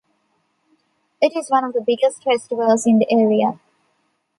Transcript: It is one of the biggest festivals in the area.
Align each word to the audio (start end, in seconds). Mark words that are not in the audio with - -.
It 1.21 1.35
is 1.37 1.51
one 1.51 1.63
of 1.63 1.73
the 1.73 1.83
biggest 1.85 2.23
festivals 2.23 2.87
in 2.87 2.97
the 2.97 3.05
area. 3.11 3.59